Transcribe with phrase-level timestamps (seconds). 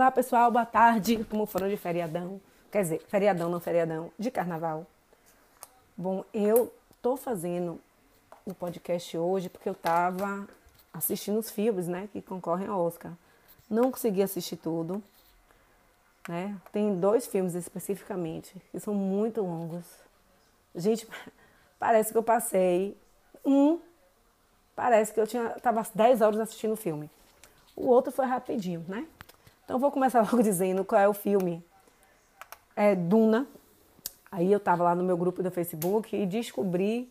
[0.00, 1.26] Olá, pessoal, boa tarde.
[1.28, 2.40] Como foram de feriadão?
[2.72, 4.86] Quer dizer, feriadão, não feriadão, de carnaval.
[5.94, 7.78] Bom, eu tô fazendo
[8.46, 10.48] o podcast hoje porque eu tava
[10.90, 13.12] assistindo os filmes, né, que concorrem ao Oscar.
[13.68, 15.02] Não consegui assistir tudo,
[16.26, 16.56] né?
[16.72, 19.84] Tem dois filmes especificamente que são muito longos.
[20.74, 21.06] Gente,
[21.78, 22.96] parece que eu passei
[23.44, 23.78] um,
[24.74, 27.10] parece que eu tinha tava 10 horas assistindo o filme.
[27.76, 29.06] O outro foi rapidinho, né?
[29.70, 31.64] Então vou começar logo dizendo qual é o filme.
[32.74, 33.46] É Duna.
[34.32, 37.08] Aí eu estava lá no meu grupo do Facebook e descobri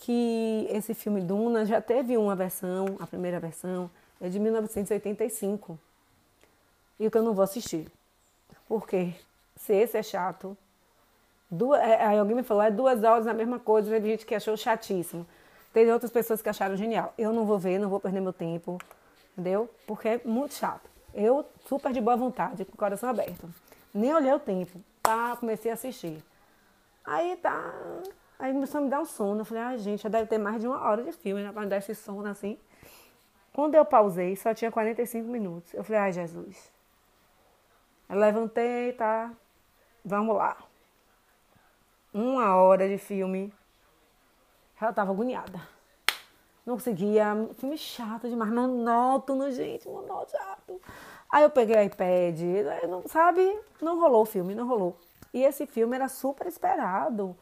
[0.00, 3.90] que esse filme Duna já teve uma versão, a primeira versão
[4.22, 5.78] é de 1985.
[6.98, 7.92] E que eu não vou assistir.
[8.66, 9.12] Porque
[9.54, 10.56] se esse é chato,
[11.50, 14.34] duas, é, aí alguém me falou, é duas horas a mesma coisa, teve gente que
[14.34, 15.26] achou chatíssimo.
[15.74, 17.12] Teve outras pessoas que acharam genial.
[17.18, 18.78] Eu não vou ver, não vou perder meu tempo,
[19.34, 19.68] entendeu?
[19.86, 20.93] Porque é muito chato.
[21.14, 23.48] Eu, super de boa vontade, com o coração aberto.
[23.94, 25.36] Nem olhei o tempo, tá?
[25.36, 26.22] Comecei a assistir.
[27.04, 27.72] Aí tá,
[28.38, 29.40] Aí começou a me dar um sono.
[29.40, 31.52] Eu falei, ah, gente, já deve ter mais de uma hora de filme, né?
[31.52, 32.58] Pra me dar esse sono assim.
[33.52, 35.72] Quando eu pausei, só tinha 45 minutos.
[35.72, 36.72] Eu falei, ai, Jesus.
[38.08, 39.32] Eu levantei, tá?
[40.04, 40.56] Vamos lá.
[42.12, 43.52] Uma hora de filme.
[44.80, 45.60] Ela tava agoniada.
[46.64, 47.48] Não conseguia.
[47.54, 50.80] Filme chato demais, monótono, gente, monótono, chato.
[51.30, 52.40] Aí eu peguei o iPad,
[52.88, 53.58] não, sabe?
[53.82, 54.96] Não rolou o filme, não rolou.
[55.32, 57.36] E esse filme era super esperado.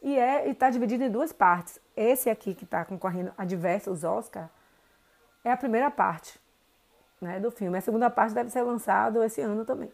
[0.00, 1.80] E é está dividido em duas partes.
[1.96, 4.48] Esse aqui que está concorrendo a diversos Oscar
[5.44, 6.40] é a primeira parte
[7.20, 7.78] né, do filme.
[7.78, 9.92] A segunda parte deve ser lançado esse ano também.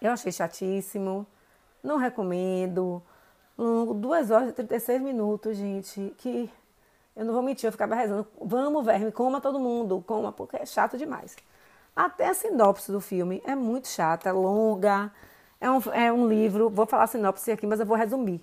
[0.00, 1.26] Eu achei chatíssimo,
[1.82, 3.02] não recomendo.
[3.56, 6.14] Longo, 2 horas e 36 minutos, gente.
[6.18, 6.50] Que
[7.16, 8.26] eu não vou mentir, eu ficava rezando.
[8.40, 11.36] Vamos, verme, coma todo mundo, coma, porque é chato demais.
[11.94, 15.12] Até a sinopse do filme é muito chata, longa.
[15.60, 18.42] É um, é um livro, vou falar sinopse aqui, mas eu vou resumir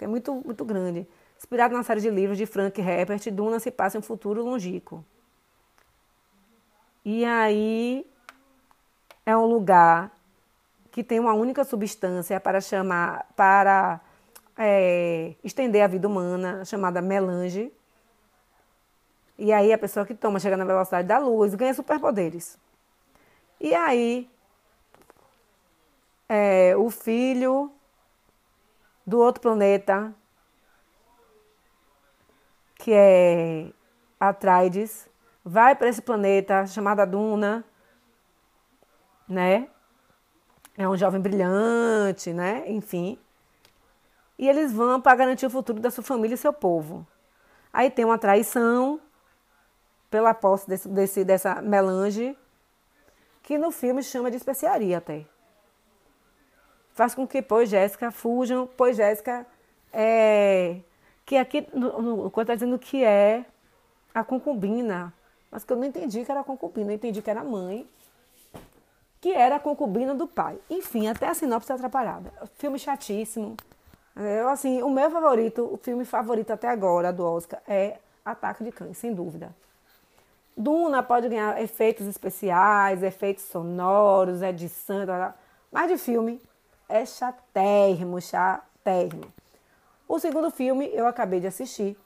[0.00, 1.06] que é muito, muito grande.
[1.36, 5.04] Inspirado na série de livros de Frank Herbert, Duna se passa em um futuro longínquo.
[7.04, 8.06] E aí
[9.26, 10.10] é um lugar
[10.90, 14.00] que tem uma única substância para chamar, para
[14.56, 17.70] é, estender a vida humana, chamada melange.
[19.40, 22.58] E aí a pessoa que toma chega na velocidade da luz ganha superpoderes.
[23.58, 24.30] E aí
[26.28, 27.72] é, o filho
[29.06, 30.14] do outro planeta,
[32.74, 33.72] que é
[34.20, 35.08] Atreides,
[35.42, 37.64] vai para esse planeta chamado Duna,
[39.26, 39.70] né?
[40.76, 42.64] É um jovem brilhante, né?
[42.66, 43.18] Enfim.
[44.38, 47.06] E eles vão para garantir o futuro da sua família e seu povo.
[47.72, 49.00] Aí tem uma traição
[50.10, 52.36] pela posse desse, desse, dessa melange,
[53.42, 55.24] que no filme chama de especiaria até
[57.00, 59.46] faz com que pois Jéssica fujam, pois Jéssica
[59.90, 60.80] é,
[61.24, 63.44] que aqui no, no, está dizendo que é
[64.14, 65.10] a concubina,
[65.50, 67.88] mas que eu não entendi que era concubina, eu entendi que era mãe,
[69.18, 70.58] que era a concubina do pai.
[70.68, 72.30] Enfim, até a sinopse atrapalhada.
[72.56, 73.56] Filme chatíssimo.
[74.14, 78.72] Eu, assim, o meu favorito, o filme favorito até agora do Oscar é Ataque de
[78.72, 79.54] Cães, sem dúvida.
[80.56, 85.06] Duna pode ganhar efeitos especiais, efeitos sonoros, edição,
[85.70, 86.40] mas de filme
[86.88, 89.32] é chatérrimo, chatérrimo.
[90.08, 91.96] O segundo filme eu acabei de assistir.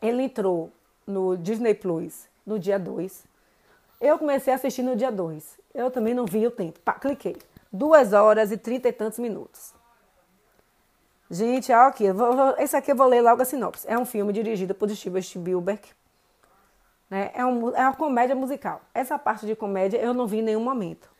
[0.00, 0.72] Ele entrou
[1.06, 3.24] no Disney Plus no dia 2.
[4.00, 5.58] Eu comecei a assistir no dia 2.
[5.74, 6.80] Eu também não vi o tempo.
[6.80, 7.36] Pá, cliquei.
[7.72, 9.74] Duas horas e trinta e tantos minutos.
[11.30, 13.86] Gente, ó, aqui, vou, esse aqui eu vou ler logo a sinopse.
[13.88, 15.82] É um filme dirigido por Steven Spielberg.
[17.12, 17.30] Né?
[17.34, 18.80] É, um, é uma comédia musical.
[18.94, 21.10] Essa parte de comédia eu não vi em nenhum momento.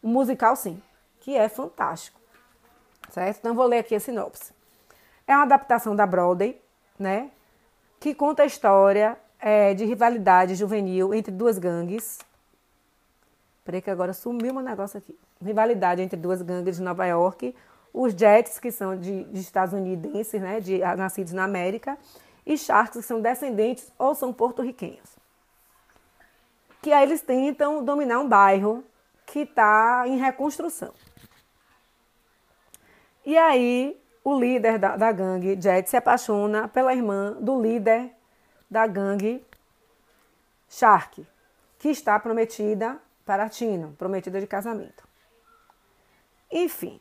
[0.00, 0.80] O musical, sim
[1.24, 2.20] que é fantástico.
[3.10, 3.38] Certo?
[3.38, 4.52] Então, vou ler aqui a sinopse.
[5.26, 6.60] É uma adaptação da Broadway,
[6.98, 7.30] né?
[7.98, 12.18] Que conta a história é, de rivalidade juvenil entre duas gangues.
[13.64, 15.18] Peraí que agora sumiu um negócio aqui.
[15.42, 17.54] Rivalidade entre duas gangues de Nova York.
[17.90, 20.60] Os Jets, que são de, de estadunidenses, né?
[20.60, 21.96] De, nascidos na América.
[22.46, 25.16] E Sharks, que são descendentes ou são porto-riquenhos.
[26.82, 28.84] Que aí eles tentam dominar um bairro
[29.26, 30.92] que está em reconstrução.
[33.24, 38.10] E aí, o líder da, da gangue, Jet, se apaixona pela irmã do líder
[38.70, 39.44] da gangue,
[40.68, 41.26] Shark,
[41.78, 45.06] que está prometida para Tino, prometida de casamento.
[46.50, 47.00] Enfim,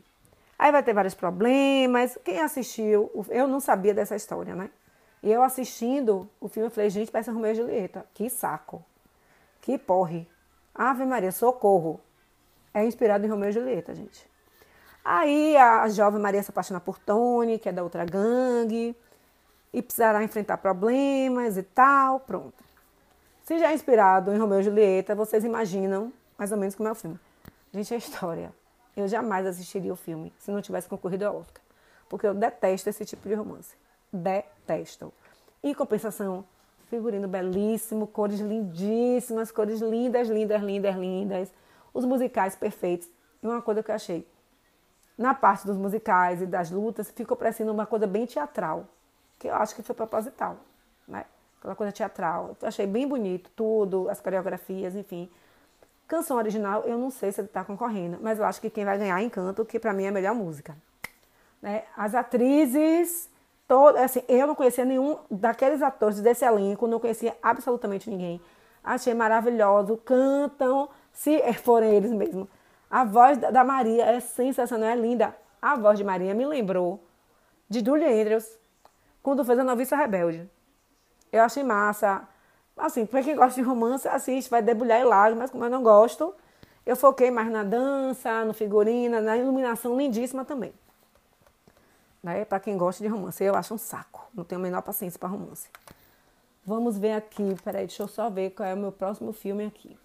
[0.57, 2.17] aí vai ter vários problemas.
[2.23, 4.69] Quem assistiu, eu não sabia dessa história, né?
[5.23, 8.05] E eu assistindo o filme, eu falei, gente, parece Romeu e Julieta.
[8.13, 8.83] Que saco.
[9.61, 10.27] Que porre.
[10.75, 12.01] Ave Maria, socorro.
[12.73, 14.29] É inspirado em Romeu e Julieta, gente.
[15.03, 18.95] Aí a jovem Maria se apaixona por Tony, que é da outra gangue,
[19.71, 22.61] e precisará enfrentar problemas e tal, pronto.
[23.45, 26.91] Se já é inspirado em Romeu e Julieta, vocês imaginam mais ou menos como é
[26.91, 27.19] o filme.
[27.73, 28.53] Gente, é história.
[28.95, 31.63] Eu jamais assistiria o filme se não tivesse concorrido ao Oscar.
[32.09, 33.75] Porque eu detesto esse tipo de romance.
[34.11, 34.52] Detesto.
[35.63, 36.45] Em compensação,
[36.89, 41.53] figurino belíssimo, cores lindíssimas, cores lindas, lindas, lindas, lindas.
[41.93, 43.07] Os musicais perfeitos.
[43.41, 44.27] E uma coisa que eu achei,
[45.17, 48.87] na parte dos musicais e das lutas, ficou parecendo uma coisa bem teatral,
[49.37, 50.57] que eu acho que foi proposital,
[51.07, 51.25] né?
[51.59, 52.57] Aquela coisa teatral.
[52.61, 55.29] Eu achei bem bonito tudo, as coreografias, enfim.
[56.07, 58.97] Canção original, eu não sei se ele está concorrendo, mas eu acho que quem vai
[58.97, 60.75] ganhar é Encanto, que para mim é a melhor música.
[61.61, 61.83] Né?
[61.95, 63.29] As atrizes,
[63.73, 68.39] todo, assim, eu não conhecia nenhum daqueles atores desse elenco, não conhecia absolutamente ninguém.
[68.83, 72.47] Achei maravilhoso, cantam, se forem eles mesmo.
[72.87, 75.35] A voz da Maria é sensacional, é linda.
[75.59, 77.03] A voz de Maria me lembrou
[77.67, 78.47] de Julie Andrews,
[79.23, 80.47] quando fez a Noviça Rebelde.
[81.31, 82.29] Eu achei massa.
[82.77, 86.31] Assim, para quem gosta de romance, assiste, vai debulhar em lágrimas, como eu não gosto.
[86.85, 90.75] Eu foquei mais na dança, no figurino, na iluminação lindíssima também.
[92.23, 92.45] Né?
[92.45, 94.27] Para quem gosta de romance, eu acho um saco.
[94.33, 95.69] Não tenho a menor paciência para romance.
[96.65, 99.97] Vamos ver aqui, peraí, deixa eu só ver qual é o meu próximo filme aqui.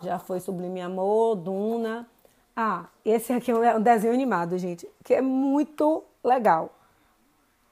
[0.00, 2.08] Já foi Sublime Amor, Duna.
[2.54, 6.70] Ah, esse aqui é um desenho animado, gente, que é muito legal.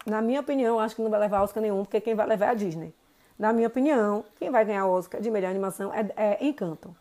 [0.05, 2.49] Na minha opinião, acho que não vai levar Oscar nenhum, porque quem vai levar é
[2.51, 2.95] a Disney.
[3.39, 6.95] Na minha opinião, quem vai ganhar Oscar de melhor animação é, é Encanto.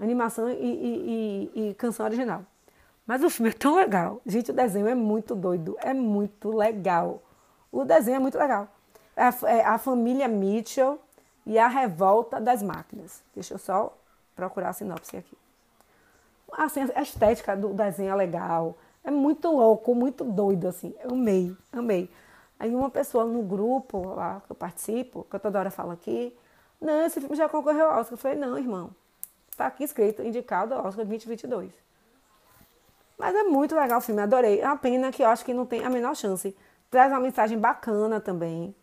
[0.00, 2.44] Animação e, e, e, e, canção original.
[3.06, 4.20] Mas o filme é tão legal.
[4.24, 5.76] Gente, o desenho é muito doido.
[5.80, 7.22] É muito legal.
[7.70, 8.68] O desenho é muito legal.
[9.16, 10.98] É a, é a família Mitchell
[11.44, 13.22] e a revolta das máquinas.
[13.34, 13.96] Deixa eu só
[14.34, 15.36] procurar a sinopse aqui.
[16.52, 18.76] Assim, a estética do desenho é legal.
[19.04, 20.94] É muito louco, muito doido, assim.
[21.02, 22.10] Eu amei, amei.
[22.58, 26.36] Aí uma pessoa no grupo lá que eu participo, que eu toda hora falo aqui,
[26.80, 28.14] não, esse filme já concorreu ao Oscar.
[28.14, 28.90] Eu falei, não, irmão,
[29.56, 31.72] tá aqui escrito, indicado ao Oscar 2022.
[33.22, 34.60] Mas é muito legal o filme, adorei.
[34.60, 36.56] É uma pena que eu acho que não tem a menor chance.
[36.90, 38.74] Traz uma mensagem bacana também.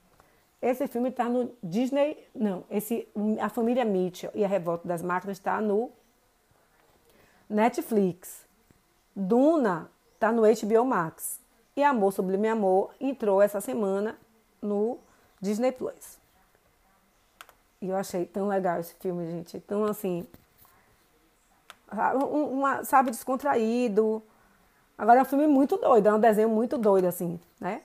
[0.62, 3.06] Esse filme está no Disney, não, esse
[3.42, 5.92] a família Mitchell e a Revolta das Máquinas está no
[7.50, 8.46] Netflix.
[9.14, 11.42] Duna está no HBO Max.
[11.76, 14.18] E Amor Sublime Amor entrou essa semana
[14.62, 15.00] no
[15.42, 16.18] Disney Plus.
[17.82, 19.60] E eu achei tão legal esse filme, gente.
[19.60, 20.26] Tão assim.
[22.32, 24.24] Uma, sabe, descontraído.
[25.00, 27.84] Agora é um filme muito doido, é um desenho muito doido, assim, né?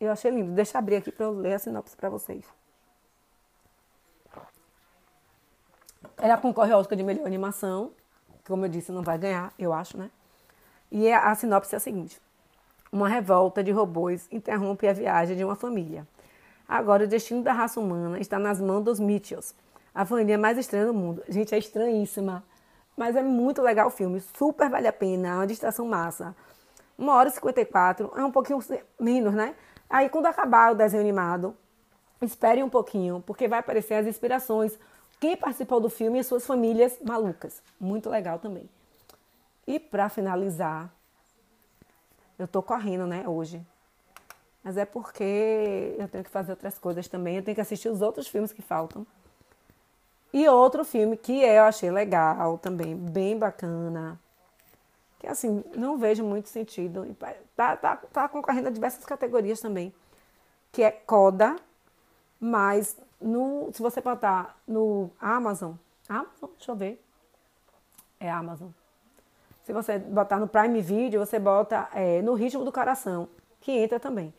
[0.00, 0.52] Eu achei lindo.
[0.52, 2.44] Deixa eu abrir aqui para eu ler a sinopse para vocês.
[6.16, 7.90] Ela concorre ao Oscar de melhor animação.
[8.46, 10.08] Como eu disse, não vai ganhar, eu acho, né?
[10.88, 12.22] E a sinopse é a seguinte.
[12.92, 16.06] Uma revolta de robôs interrompe a viagem de uma família.
[16.68, 19.52] Agora, o destino da raça humana está nas mãos dos Mitchells,
[19.92, 21.24] a família mais estranha do mundo.
[21.28, 22.44] Gente, é estranhíssima.
[23.00, 24.20] Mas é muito legal o filme.
[24.36, 25.28] Super vale a pena.
[25.28, 26.36] É uma distração massa.
[26.98, 28.12] Uma hora e 54.
[28.14, 28.58] É um pouquinho
[29.00, 29.54] menos, né?
[29.88, 31.56] Aí, quando acabar o desenho animado,
[32.20, 34.78] espere um pouquinho, porque vai aparecer as inspirações.
[35.18, 37.62] Quem participou do filme e suas famílias malucas.
[37.80, 38.68] Muito legal também.
[39.66, 40.92] E para finalizar,
[42.38, 43.66] eu tô correndo, né, hoje.
[44.62, 47.36] Mas é porque eu tenho que fazer outras coisas também.
[47.38, 49.06] Eu tenho que assistir os outros filmes que faltam.
[50.32, 54.18] E outro filme que eu achei legal também, bem bacana.
[55.18, 57.16] Que assim, não vejo muito sentido.
[57.56, 59.92] Tá, tá, tá concorrendo a diversas categorias também.
[60.72, 61.56] Que é Coda,
[62.38, 65.74] mas no, se você botar no Amazon.
[66.08, 67.04] Amazon, deixa eu ver.
[68.18, 68.70] É Amazon.
[69.64, 73.28] Se você botar no Prime Video, você bota é, no ritmo do coração,
[73.60, 74.32] que entra também.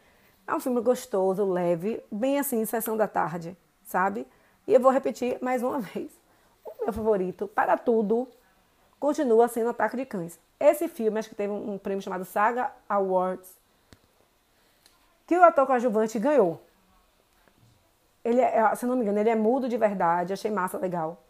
[0.48, 4.26] É um filme gostoso, leve, bem assim, sessão da tarde, sabe?
[4.68, 6.12] E eu vou repetir mais uma vez.
[6.66, 8.28] O meu favorito, para tudo,
[9.00, 10.40] continua sendo Ataque de Cães.
[10.60, 13.58] Esse filme, acho que teve um prêmio chamado Saga Awards,
[15.26, 16.62] que o ator coadjuvante ganhou.
[18.24, 21.24] Ele é, se não me engano, ele é mudo de verdade, achei massa, legal.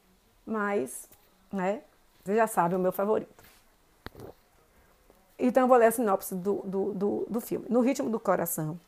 [0.46, 1.08] Mas,
[1.52, 1.82] né,
[2.24, 3.42] você já sabe, é o meu favorito.
[5.40, 7.66] Então, eu vou ler a sinopse do, do, do, do filme.
[7.70, 8.80] No ritmo do coração,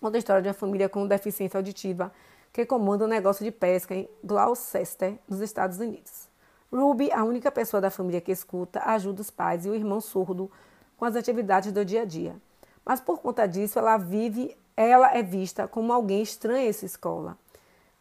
[0.00, 2.10] conta a história de uma família com deficiência auditiva
[2.52, 6.28] que comanda um negócio de pesca em Gloucester, nos Estados Unidos.
[6.72, 10.50] Ruby, a única pessoa da família que escuta, ajuda os pais e o irmão surdo
[10.96, 12.36] com as atividades do dia a dia.
[12.84, 17.38] Mas por conta disso, ela vive, ela é vista como alguém estranho em sua escola.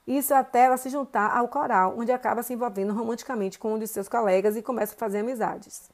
[0.05, 3.87] Isso até ela se juntar ao coral, onde acaba se envolvendo romanticamente com um de
[3.87, 5.89] seus colegas e começa a fazer amizades.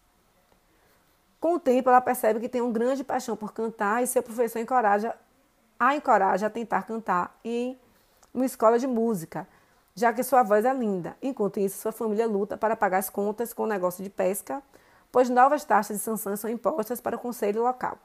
[1.39, 4.59] Com o tempo, ela percebe que tem uma grande paixão por cantar e seu professor
[4.59, 5.15] encoraja,
[5.79, 7.77] a encoraja a tentar cantar em
[8.33, 9.47] uma escola de música,
[9.95, 11.15] já que sua voz é linda.
[11.21, 14.61] Enquanto isso, sua família luta para pagar as contas com o negócio de pesca,
[15.11, 17.97] pois novas taxas de sanção são impostas para o conselho local.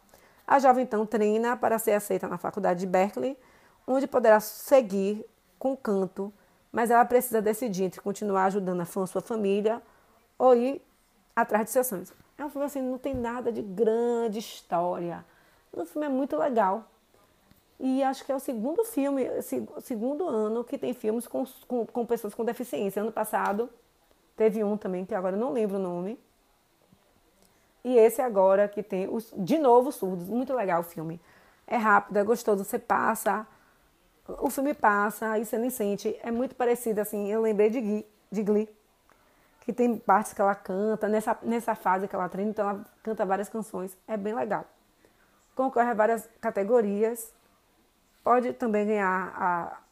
[0.47, 3.37] A jovem então treina para ser aceita na faculdade de Berkeley,
[3.87, 5.25] onde poderá seguir
[5.59, 6.33] com canto,
[6.71, 9.83] mas ela precisa decidir entre continuar ajudando a sua família
[10.39, 10.83] ou ir
[11.35, 12.13] atrás de seus sonhos.
[12.37, 15.25] É um filme assim, não tem nada de grande história.
[15.73, 16.85] O filme é muito legal.
[17.81, 19.27] E acho que é o segundo filme,
[19.81, 23.03] segundo ano que tem filmes com, com, com pessoas com deficiência.
[23.03, 23.71] Ano passado
[24.37, 26.19] teve um também, que agora não lembro o nome.
[27.85, 30.29] E esse agora que tem, os, de novo, surdos.
[30.29, 31.21] Muito legal o filme.
[31.67, 32.65] É rápido, é gostoso.
[32.65, 33.47] Você passa
[34.29, 36.19] o filme passa, aí você nem sente.
[36.23, 38.69] É muito parecido, assim, eu lembrei de de Glee,
[39.61, 43.25] que tem partes que ela canta, nessa, nessa fase que ela treina, então ela canta
[43.25, 43.97] várias canções.
[44.07, 44.67] É bem legal.
[45.55, 47.33] Concorre a várias categorias.
[48.23, 49.33] Pode também ganhar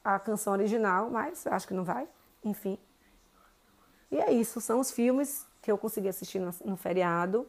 [0.04, 2.06] a, a canção original, mas acho que não vai.
[2.44, 2.78] Enfim.
[4.10, 7.46] E é isso, são os filmes que eu consegui assistir no, no feriado.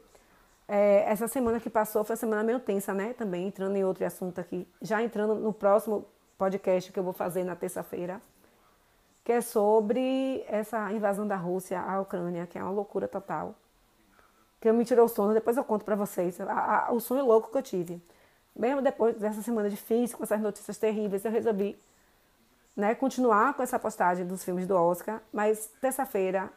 [0.67, 3.13] É, essa semana que passou foi a semana meio tensa, né?
[3.13, 4.67] Também entrando em outro assunto aqui.
[4.81, 6.05] Já entrando no próximo
[6.37, 8.21] podcast que eu vou fazer na terça-feira,
[9.23, 13.55] que é sobre essa invasão da Rússia à Ucrânia, que é uma loucura total.
[14.59, 17.51] Que me tirou o sono, depois eu conto para vocês a, a, o sonho louco
[17.51, 18.01] que eu tive.
[18.57, 21.77] Mesmo depois dessa semana difícil, com essas notícias terríveis, eu resolvi
[22.75, 26.49] né, continuar com essa postagem dos filmes do Oscar, mas terça-feira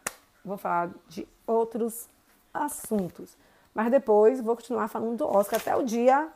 [0.45, 2.09] vou falar de outros
[2.52, 3.37] assuntos.
[3.75, 6.28] Mas depois vou continuar falando do Oscar até o dia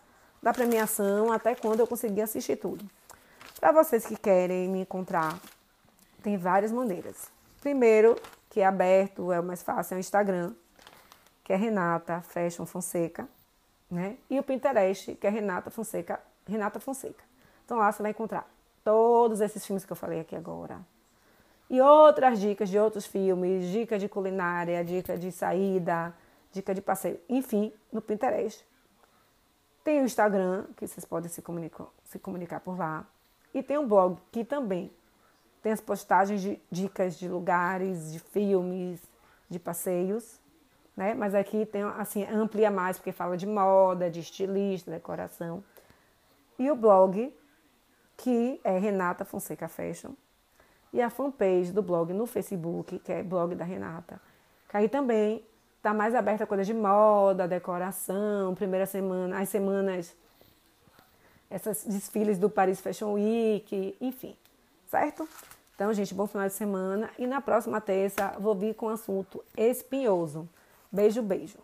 [0.42, 2.84] da premiação, até quando eu conseguir assistir tudo.
[3.58, 5.38] Para vocês que querem me encontrar,
[6.22, 7.32] tem várias maneiras.
[7.62, 8.16] Primeiro,
[8.50, 10.52] que é aberto, é o mais fácil, é o Instagram,
[11.42, 13.26] que é Renata Fashion Fonseca,
[13.90, 14.16] né?
[14.28, 17.24] E o Pinterest, que é Renata Fonseca, Renata Fonseca.
[17.64, 18.48] Então lá você vai encontrar
[18.82, 20.80] todos esses filmes que eu falei aqui agora.
[21.70, 26.14] E outras dicas de outros filmes, dica de culinária, dica de saída,
[26.52, 28.64] dica de passeio, enfim, no Pinterest.
[29.82, 33.06] Tem o Instagram, que vocês podem se comunicar, se comunicar por lá.
[33.52, 34.90] E tem um blog que também
[35.62, 39.00] tem as postagens de dicas de lugares, de filmes,
[39.48, 40.38] de passeios,
[40.96, 41.14] né?
[41.14, 45.62] Mas aqui tem assim amplia mais porque fala de moda, de estilista, decoração.
[46.58, 47.34] E o blog
[48.16, 50.12] que é Renata Fonseca Fashion
[50.92, 54.20] e a fanpage do blog no Facebook, que é blog da Renata.
[54.68, 55.44] Que aí também
[55.76, 60.14] está mais aberta a coisas de moda, decoração, primeira semana, as semanas
[61.50, 64.36] esses desfiles do Paris Fashion Week, enfim,
[64.86, 65.28] certo?
[65.74, 69.44] Então, gente, bom final de semana e na próxima terça vou vir com um assunto
[69.56, 70.48] espinhoso.
[70.94, 71.58] Beijo, beijo.